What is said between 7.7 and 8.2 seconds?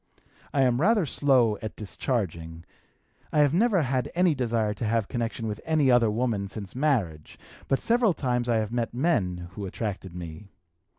several